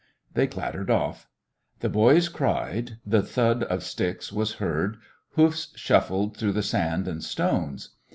They 0.33 0.47
clattered 0.47 0.89
off. 0.89 1.27
The 1.81 1.87
boys 1.87 2.27
cried; 2.27 2.97
the 3.05 3.21
thud 3.21 3.61
of 3.61 3.83
sticks 3.83 4.33
was 4.33 4.53
heard; 4.53 4.97
hoofs 5.35 5.73
shuffled 5.75 6.35
through 6.35 6.53
the 6.53 6.63
sand 6.63 7.07
and 7.07 7.23
stones. 7.23 7.89